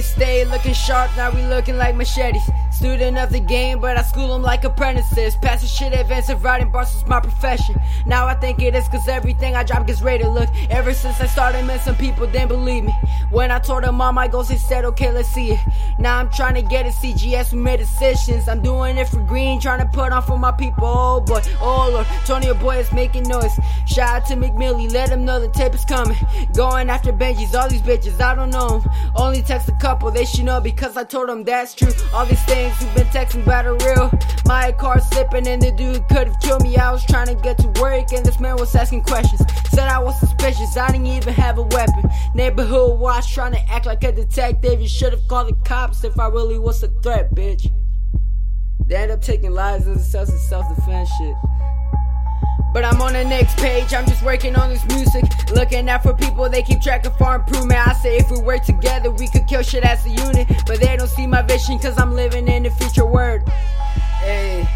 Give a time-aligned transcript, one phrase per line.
[0.00, 2.42] Stay looking sharp, now we looking like machetes.
[2.72, 5.36] Student of the game, but I school them like apprentices.
[5.36, 7.76] Passing shit advanced writing bars was my profession.
[8.06, 10.28] Now I think it is cause everything I drop gets rated.
[10.28, 12.94] Look, ever since I started, man, some people didn't believe me.
[13.30, 15.60] When I told them all my goals, they said, okay, let's see it.
[15.98, 18.48] Now I'm trying to get a CGS, we made decisions.
[18.48, 20.84] I'm doing it for green, trying to put on for my people.
[20.84, 23.52] Oh boy, oh lord, Tony boy is making noise.
[23.86, 26.16] Shout out to Meek Milly, let him know the tape is coming.
[26.54, 28.82] Going after Benjis, all these bitches, I don't know.
[29.14, 31.92] Only text a couple, they should know because I told them that's true.
[32.14, 34.10] All these things you've been texting about are real.
[34.46, 36.76] My car slipping and the dude could have killed me.
[36.76, 39.40] I was trying to get to work and this man was asking questions.
[39.70, 42.10] Said I was suspicious, I didn't even have a weapon.
[42.34, 44.80] Neighborhood watch trying to act like a detective.
[44.80, 47.70] You should have called the cops if I really was a threat, bitch.
[48.86, 51.34] They end up taking lives as self self defense shit.
[52.72, 55.24] But I'm on the next page, I'm just working on this music.
[55.50, 57.86] Looking out for people, they keep track of our improvement.
[57.86, 60.48] I say if we work together, we could kill shit as a unit.
[60.66, 63.46] But they don't see my vision, cause I'm living in the future word.
[64.20, 64.66] Hey,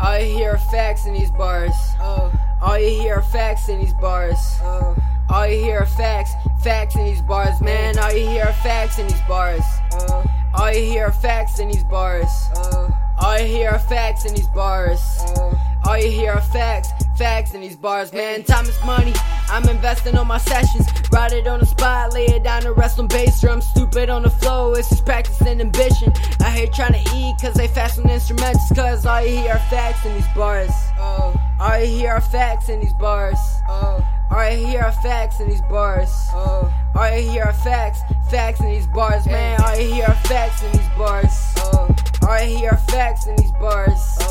[0.00, 1.74] all you hear are facts in these bars.
[2.00, 4.38] Oh, all you hear are facts in these bars.
[4.62, 4.96] Oh,
[5.28, 7.98] all you hear are facts, facts in these bars, man.
[7.98, 9.64] All you hear are facts in these bars.
[9.92, 12.28] Oh, all you hear are facts in these bars.
[12.56, 15.00] Oh, all you hear are facts in these bars.
[15.36, 15.73] Oh.
[15.94, 18.42] All you hear are facts, facts in these bars, man.
[18.42, 19.12] Time is money.
[19.48, 20.88] I'm investing on my sessions.
[21.12, 23.60] Write it on the spot, lay it down to rest on bass drum.
[23.62, 26.12] Stupid on the flow, it's just practicing ambition.
[26.40, 28.74] I hate trying to eat cause they fast on instrumentals.
[28.74, 30.72] Cause all you hear are facts in these bars.
[30.98, 31.32] Oh.
[31.60, 33.38] All you hear are facts in these bars.
[33.68, 34.04] Oh.
[34.32, 36.10] All you hear are facts in these bars.
[36.32, 36.74] Oh.
[36.96, 38.00] All you hear are facts,
[38.32, 39.60] facts in these bars, man.
[39.60, 41.54] All you hear are facts in these bars.
[41.58, 41.94] Oh.
[42.26, 44.23] All you hear are facts in these bars.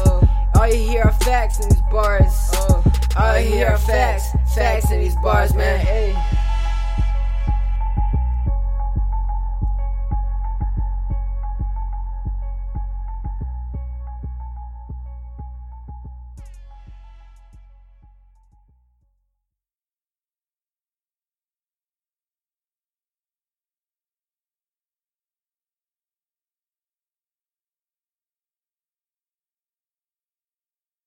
[3.46, 5.80] Hear facts, facts in these bars, man.
[5.80, 6.33] Hey.